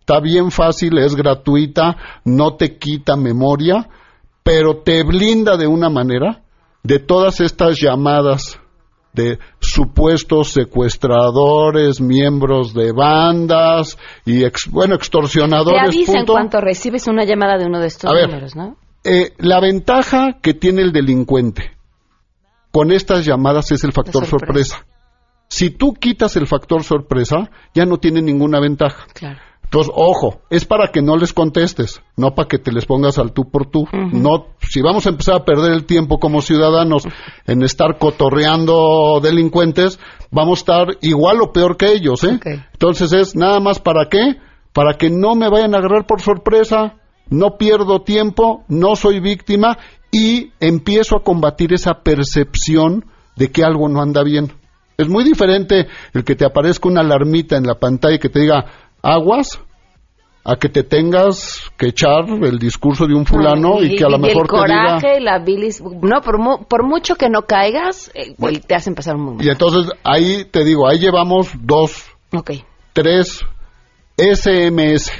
[0.00, 3.88] Está bien fácil, es gratuita, no te quita memoria
[4.42, 6.42] pero te blinda de una manera
[6.82, 8.58] de todas estas llamadas
[9.12, 15.82] de supuestos secuestradores, miembros de bandas y bueno, extorsionadores.
[15.82, 18.76] Te avisa en cuanto recibes una llamada de uno de estos números, ¿no?
[19.02, 21.72] Eh, la ventaja que tiene el delincuente
[22.70, 24.86] con estas llamadas es el factor sorpresa.
[25.48, 29.06] Si tú quitas el factor sorpresa, ya no tiene ninguna ventaja.
[29.12, 29.40] Claro.
[29.64, 33.32] Entonces, ojo, es para que no les contestes, no para que te les pongas al
[33.32, 33.86] tú por tú.
[33.92, 37.04] No, si vamos a empezar a perder el tiempo como ciudadanos
[37.46, 40.00] en estar cotorreando delincuentes,
[40.32, 42.40] vamos a estar igual o peor que ellos, ¿eh?
[42.72, 44.38] Entonces es nada más para qué?
[44.72, 46.96] Para que no me vayan a agarrar por sorpresa,
[47.28, 49.78] no pierdo tiempo, no soy víctima
[50.10, 53.04] y empiezo a combatir esa percepción
[53.36, 54.52] de que algo no anda bien.
[54.96, 58.40] Es muy diferente el que te aparezca una alarmita en la pantalla y que te
[58.40, 58.66] diga,
[59.02, 59.60] aguas
[60.44, 64.18] a que te tengas que echar el discurso de un fulano y, que a lo
[64.18, 68.34] mejor el coraje, te la bilis, no por, por mucho que no caigas, eh,
[68.66, 69.44] te hacen pasar un momento.
[69.44, 72.06] Y entonces ahí te digo, ahí llevamos dos,
[72.92, 73.44] tres
[74.16, 75.12] SMS.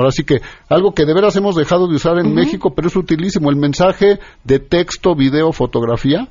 [0.00, 0.40] Ahora sí que
[0.70, 4.18] algo que de veras hemos dejado de usar en México, pero es utilísimo, el mensaje
[4.44, 6.26] de texto, video, fotografía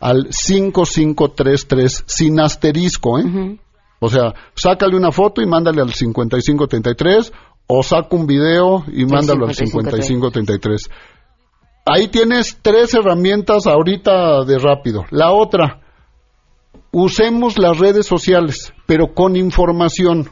[0.00, 3.58] al 5533 sin asterisco, ¿eh?
[4.00, 7.32] O sea, sácale una foto y mándale al 5533
[7.66, 10.88] o saca un video y mándalo al 5533.
[11.84, 15.04] Ahí tienes tres herramientas ahorita de rápido.
[15.10, 15.82] La otra,
[16.92, 20.30] usemos las redes sociales, pero con información.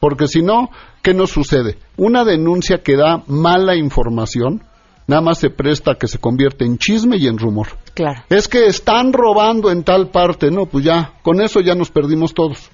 [0.00, 0.70] Porque si no,
[1.04, 1.76] ¿qué nos sucede?
[1.98, 4.62] Una denuncia que da mala información,
[5.06, 7.68] nada más se presta a que se convierte en chisme y en rumor.
[7.92, 8.24] Claro.
[8.30, 12.32] Es que están robando en tal parte, no, pues ya, con eso ya nos perdimos
[12.32, 12.70] todos.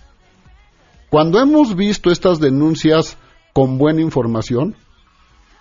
[1.11, 3.19] Cuando hemos visto estas denuncias
[3.53, 4.77] con buena información,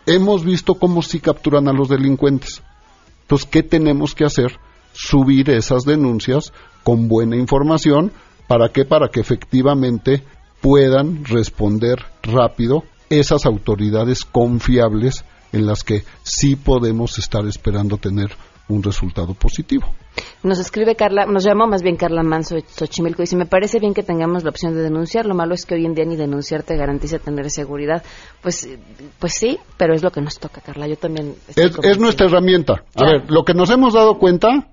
[0.05, 2.61] hemos visto cómo sí capturan a los delincuentes.
[3.21, 4.59] Entonces, ¿qué tenemos que hacer?
[4.93, 6.53] Subir esas denuncias
[6.83, 8.11] con buena información.
[8.47, 8.85] ¿Para qué?
[8.85, 10.23] Para que efectivamente
[10.61, 18.29] puedan responder rápido esas autoridades confiables en las que sí podemos estar esperando tener
[18.67, 19.87] un resultado positivo.
[20.43, 23.79] Nos escribe Carla, nos llamó más bien Carla Manso de Xochimilco y dice, me parece
[23.79, 26.15] bien que tengamos la opción de denunciar, lo malo es que hoy en día ni
[26.15, 28.03] denunciar te garantiza tener seguridad.
[28.41, 28.69] Pues,
[29.17, 31.35] pues sí, pero es lo que nos toca, Carla, yo también...
[31.55, 32.83] Es, nuestra herramienta.
[32.95, 34.69] A ver, lo que nos hemos dado cuenta,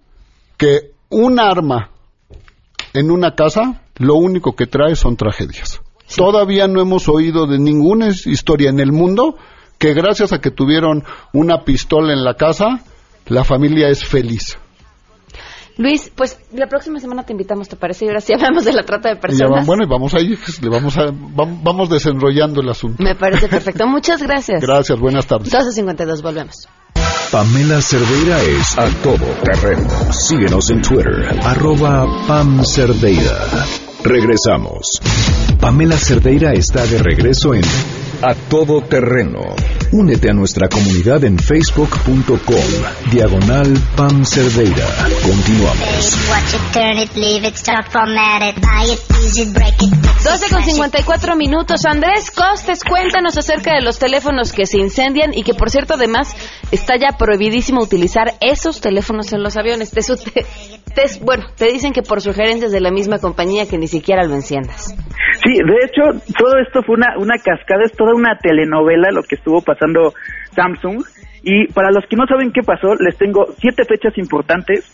[0.57, 1.91] que un arma
[2.93, 5.81] en una casa, lo único que trae son tragedias.
[6.17, 9.37] Todavía no hemos oído de ninguna historia en el mundo
[9.79, 12.81] que gracias a que tuvieron una pistola en la casa,
[13.27, 14.57] la familia es feliz.
[15.79, 18.07] Luis, pues la próxima semana te invitamos, ¿te parece?
[18.07, 19.67] Y ahora sí hablamos de la trata de personas.
[19.67, 23.03] bueno, y vamos ahí, le vamos, a, vamos desenrollando el asunto.
[23.03, 23.87] Me parece perfecto.
[23.89, 24.63] Muchas gracias.
[24.63, 25.53] Gracias, buenas tardes.
[25.53, 26.69] 12.52, volvemos.
[27.31, 29.89] Pamela Cerdeira es a todo terreno.
[30.13, 33.86] Síguenos en Twitter, arroba Pam Cerdeira.
[34.03, 35.01] Regresamos.
[35.61, 37.63] Pamela Cerdeira está de regreso en
[38.23, 39.41] A Todo Terreno.
[39.93, 43.11] Únete a nuestra comunidad en facebook.com.
[43.11, 44.87] Diagonal Pam Cerdeira.
[45.23, 46.17] Continuamos.
[50.25, 51.85] 12 con 54 minutos.
[51.85, 56.35] Andrés Costes, cuéntanos acerca de los teléfonos que se incendian y que, por cierto, además
[56.71, 59.91] está ya prohibidísimo utilizar esos teléfonos en los aviones.
[59.91, 60.01] Te,
[61.23, 64.95] bueno, te dicen que por sugerencias de la misma compañía que ni siquiera lo enciendas.
[65.45, 66.03] Sí, de hecho,
[66.39, 70.13] todo esto fue una, una cascada, es toda una telenovela lo que estuvo pasando
[70.55, 71.05] Samsung.
[71.43, 74.85] Y para los que no saben qué pasó, les tengo siete fechas importantes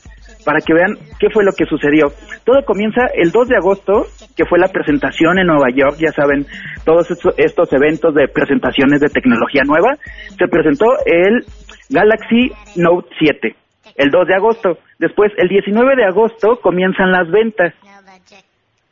[0.44, 2.12] para que vean qué fue lo que sucedió.
[2.44, 6.44] Todo comienza el 2 de agosto, que fue la presentación en Nueva York, ya saben,
[6.84, 9.96] todos estos, estos eventos de presentaciones de tecnología nueva.
[10.36, 11.46] Se presentó el
[11.88, 13.56] Galaxy Note 7,
[13.96, 14.78] el 2 de agosto.
[15.02, 17.74] Después, el 19 de agosto, comienzan las ventas.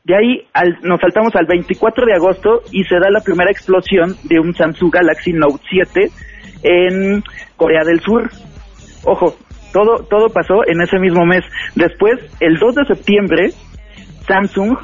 [0.03, 0.45] De ahí
[0.83, 4.93] nos saltamos al 24 de agosto y se da la primera explosión de un Samsung
[4.93, 6.11] Galaxy Note 7
[6.65, 7.23] en
[7.57, 8.29] Corea del Sur.
[9.05, 9.37] Ojo,
[9.73, 11.45] todo, todo pasó en ese mismo mes.
[11.77, 13.51] Después, el 2 de septiembre,
[14.27, 14.79] Samsung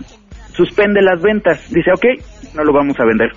[0.53, 1.69] suspende las ventas.
[1.73, 2.07] Dice, ok,
[2.55, 3.33] no lo vamos a vender.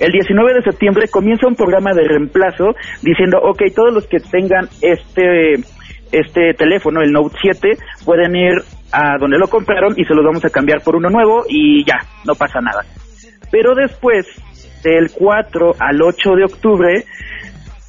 [0.00, 4.66] El 19 de septiembre comienza un programa de reemplazo diciendo, ok, todos los que tengan
[4.80, 5.56] este,
[6.12, 7.72] este teléfono, el Note 7,
[8.04, 8.54] pueden ir
[8.92, 11.98] a donde lo compraron y se los vamos a cambiar por uno nuevo y ya,
[12.24, 12.84] no pasa nada.
[13.50, 14.26] Pero después,
[14.82, 17.04] del 4 al 8 de octubre,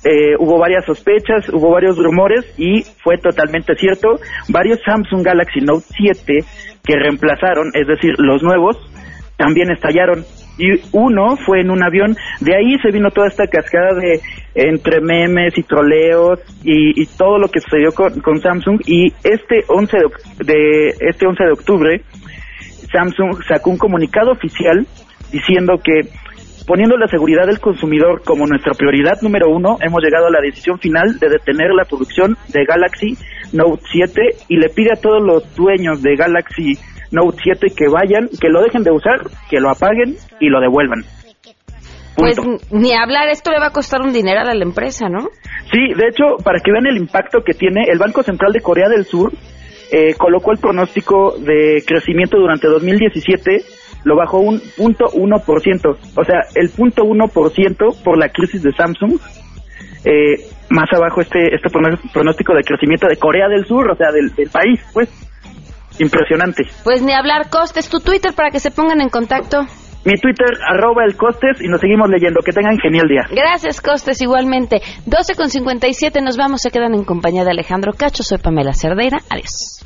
[0.04, 4.20] eh, hubo varias sospechas, hubo varios rumores y fue totalmente cierto.
[4.50, 6.40] Varios Samsung Galaxy Note 7
[6.84, 8.78] que reemplazaron, es decir, los nuevos,
[9.38, 10.24] también estallaron.
[10.58, 12.16] Y uno fue en un avión.
[12.42, 14.22] De ahí se vino toda esta cascada de
[14.56, 18.82] entre memes y troleos y, todo lo que sucedió con, Samsung.
[18.86, 19.98] Y este 11
[20.40, 22.02] de, este 11 de octubre,
[22.92, 24.86] Samsung sacó un comunicado oficial
[25.32, 26.10] diciendo que
[26.68, 30.78] Poniendo la seguridad del consumidor como nuestra prioridad número uno, hemos llegado a la decisión
[30.80, 33.18] final de detener la producción de Galaxy
[33.54, 36.78] Note 7 y le pide a todos los dueños de Galaxy
[37.12, 41.04] Note 7 que vayan, que lo dejen de usar, que lo apaguen y lo devuelvan.
[42.16, 42.38] Pues
[42.72, 45.30] ni hablar, esto le va a costar un dinero a la empresa, ¿no?
[45.72, 48.90] Sí, de hecho, para que vean el impacto que tiene, el Banco Central de Corea
[48.90, 49.32] del Sur
[49.92, 53.62] eh, colocó el pronóstico de crecimiento durante 2017
[54.08, 55.98] lo bajó un punto uno por ciento.
[56.16, 59.20] O sea, el punto uno por ciento por la crisis de Samsung.
[60.06, 64.32] Eh, más abajo este este pronóstico de crecimiento de Corea del Sur, o sea, del,
[64.50, 65.10] país, pues.
[66.00, 66.64] Impresionante.
[66.84, 69.66] Pues ni hablar, Costes, tu Twitter para que se pongan en contacto.
[70.06, 72.40] Mi Twitter, arroba el Costes, y nos seguimos leyendo.
[72.46, 73.24] Que tengan genial día.
[73.30, 74.82] Gracias, Costes, igualmente.
[75.06, 78.24] 12 con 57, nos vamos, se quedan en compañía de Alejandro Cacho.
[78.24, 79.18] Soy Pamela Cerdeira.
[79.30, 79.84] Adiós.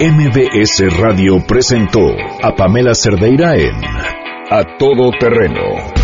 [0.00, 2.00] MBS Radio presentó
[2.42, 3.74] a Pamela Cerdeira en
[4.50, 6.03] A Todo Terreno.